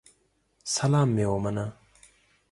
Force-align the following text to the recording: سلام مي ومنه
سلام 0.75 1.09
مي 1.15 1.25
ومنه 1.31 1.65